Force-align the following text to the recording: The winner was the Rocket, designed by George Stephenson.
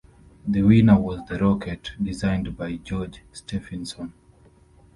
The 0.47 0.63
winner 0.63 0.99
was 0.99 1.21
the 1.27 1.37
Rocket, 1.37 1.91
designed 2.03 2.57
by 2.57 2.77
George 2.77 3.21
Stephenson. 3.33 4.13